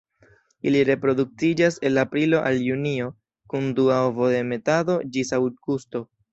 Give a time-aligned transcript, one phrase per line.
[0.69, 3.11] Ili reproduktiĝas el aprilo al junio,
[3.55, 6.07] kun dua ovodemetado ĝis aŭgusto.